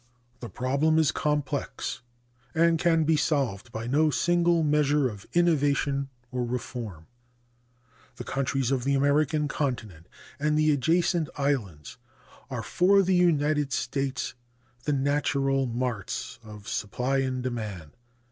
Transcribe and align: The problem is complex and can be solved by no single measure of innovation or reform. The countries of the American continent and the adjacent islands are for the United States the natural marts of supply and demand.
The 0.39 0.49
problem 0.49 0.97
is 0.97 1.11
complex 1.11 2.01
and 2.55 2.79
can 2.79 3.03
be 3.03 3.15
solved 3.15 3.71
by 3.71 3.85
no 3.85 4.09
single 4.09 4.63
measure 4.63 5.07
of 5.07 5.27
innovation 5.33 6.09
or 6.31 6.43
reform. 6.43 7.05
The 8.15 8.23
countries 8.23 8.71
of 8.71 8.83
the 8.83 8.95
American 8.95 9.47
continent 9.47 10.07
and 10.39 10.57
the 10.57 10.71
adjacent 10.71 11.29
islands 11.37 11.97
are 12.49 12.63
for 12.63 13.03
the 13.03 13.13
United 13.13 13.71
States 13.73 14.33
the 14.85 14.93
natural 14.93 15.67
marts 15.67 16.39
of 16.43 16.67
supply 16.67 17.19
and 17.19 17.43
demand. 17.43 17.91